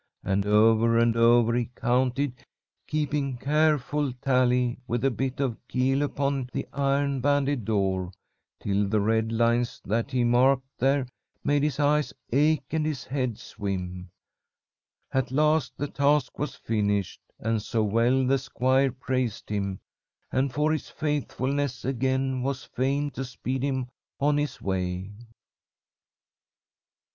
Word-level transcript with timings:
And 0.23 0.47
o'er 0.47 0.97
and 0.97 1.15
o'er 1.15 1.53
he 1.53 1.65
counted, 1.75 2.33
keeping 2.87 3.37
careful 3.37 4.11
tally 4.13 4.79
with 4.87 5.05
a 5.05 5.11
bit 5.11 5.39
of 5.39 5.59
keel 5.67 6.01
upon 6.01 6.49
the 6.53 6.67
iron 6.73 7.19
banded 7.21 7.65
door, 7.65 8.11
till 8.59 8.87
the 8.89 8.99
red 8.99 9.31
lines 9.31 9.79
that 9.85 10.09
he 10.09 10.23
marked 10.23 10.65
there 10.79 11.05
made 11.43 11.61
his 11.61 11.79
eyes 11.79 12.13
ache 12.33 12.65
and 12.71 12.83
his 12.83 13.03
head 13.03 13.37
swim. 13.37 14.09
At 15.11 15.29
last 15.29 15.77
the 15.77 15.87
task 15.87 16.39
was 16.39 16.55
finished, 16.55 17.21
and 17.37 17.61
so 17.61 17.83
well 17.83 18.25
the 18.25 18.39
squire 18.39 18.91
praised 18.91 19.49
him, 19.49 19.81
and 20.31 20.51
for 20.51 20.71
his 20.71 20.89
faithfulness 20.89 21.85
again 21.85 22.41
was 22.41 22.63
fain 22.63 23.11
to 23.11 23.23
speed 23.23 23.61
him 23.61 23.87
on 24.19 24.37
his 24.37 24.59
way. 24.63 25.11